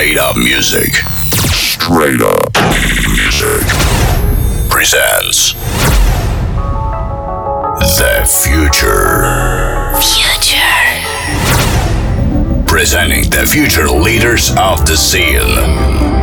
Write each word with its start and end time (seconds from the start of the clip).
Straight 0.00 0.16
Up 0.16 0.34
Music. 0.34 0.94
Straight 0.94 2.22
Up 2.22 2.56
Music 3.12 3.60
presents 4.70 5.52
The 7.80 8.24
Future. 8.24 9.92
Future. 10.00 11.04
Presenting 12.66 13.28
the 13.28 13.46
future 13.46 13.90
leaders 13.90 14.48
of 14.56 14.86
the 14.86 14.96
scene. 14.96 16.19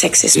sexism. 0.00 0.40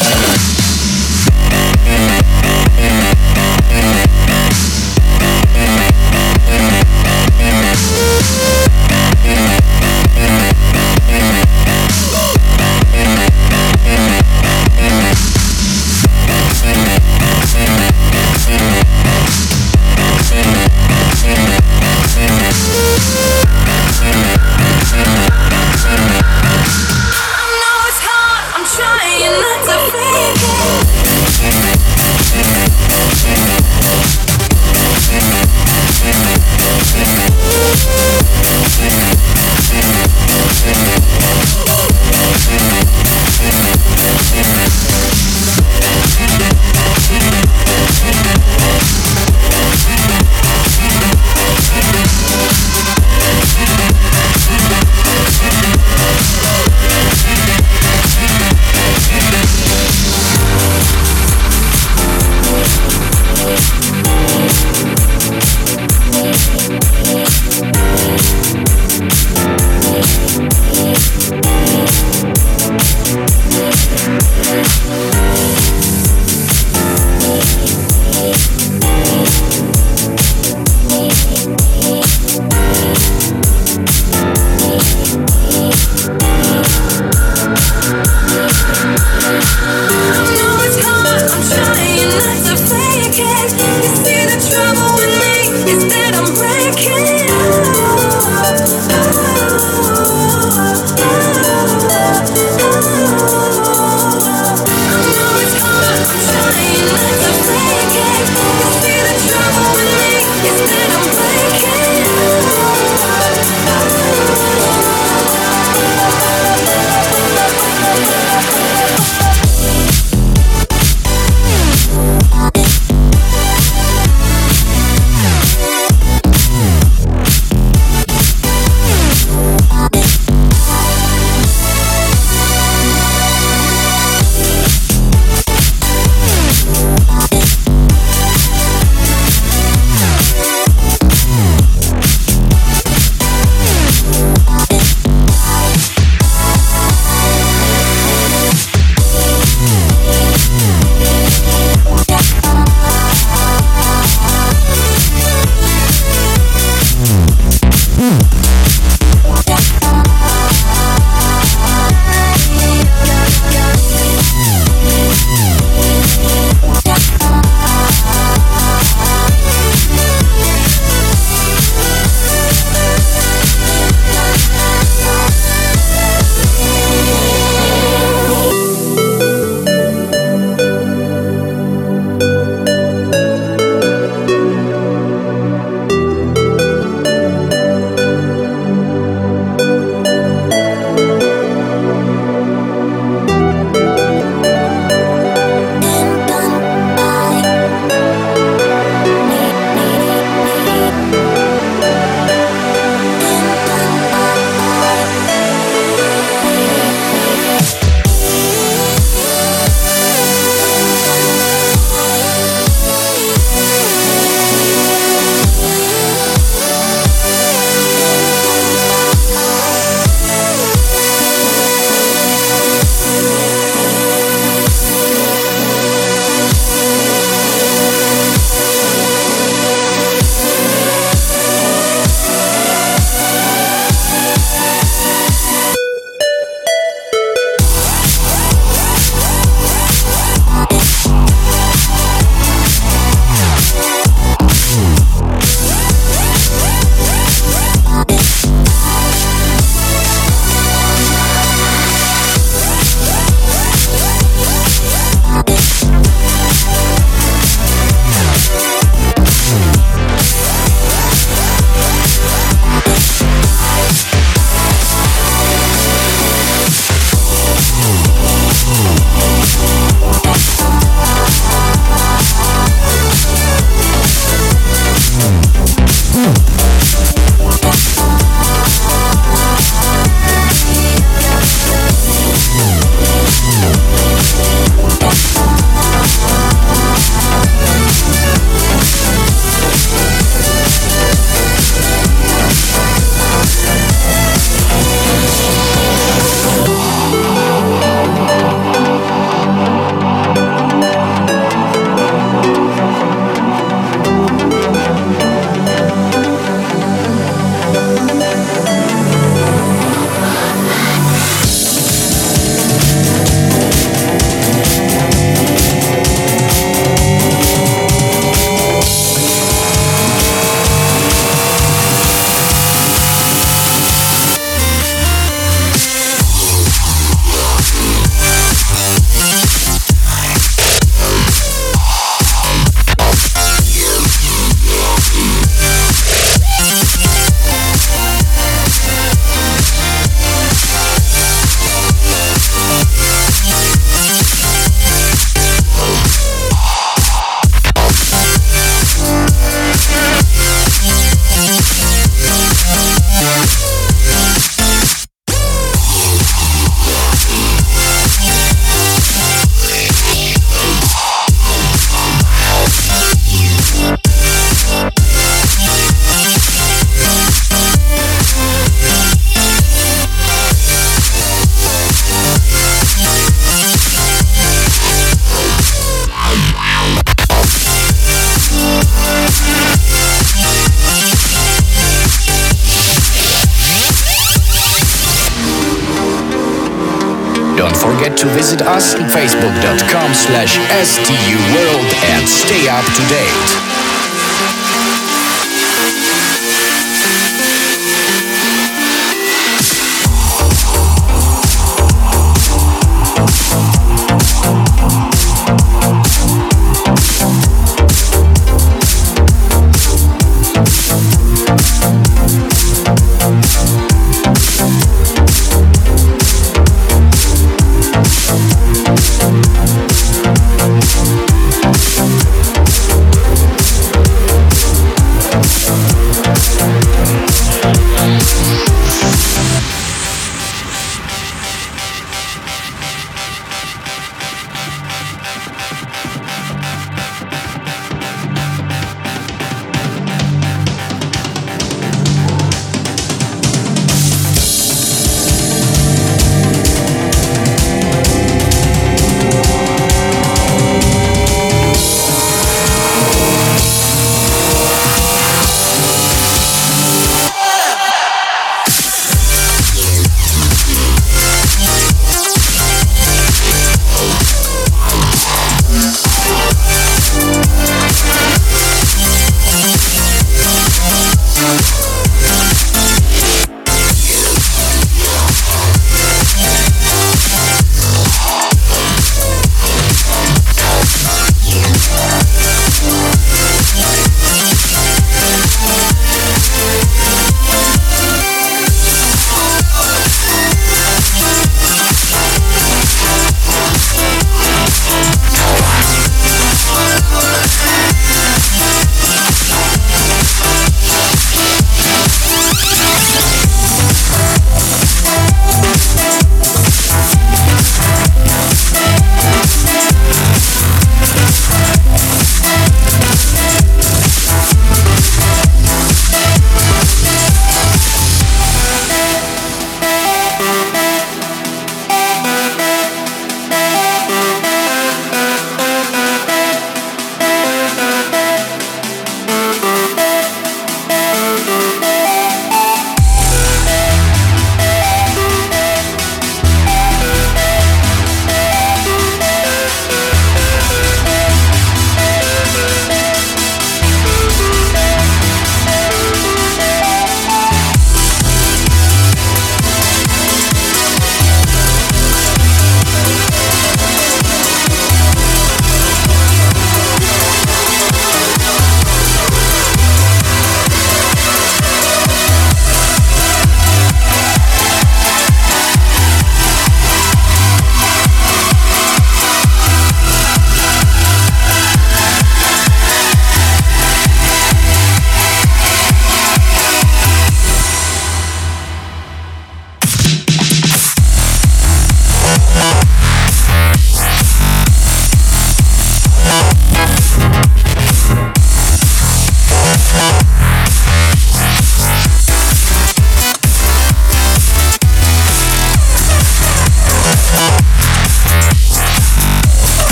slash 390.21 390.53
stuworld 390.85 391.20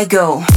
I 0.00 0.06
go. 0.06 0.49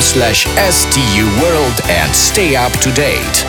Slash 0.00 0.46
stuworld 0.46 1.80
and 1.88 2.14
stay 2.14 2.56
up 2.56 2.72
to 2.80 2.92
date. 2.92 3.47